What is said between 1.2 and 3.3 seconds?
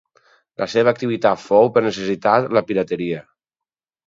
fou, per necessitat, la pirateria.